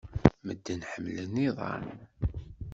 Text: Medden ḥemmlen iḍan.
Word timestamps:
Medden 0.45 0.81
ḥemmlen 0.91 1.35
iḍan. 1.47 1.85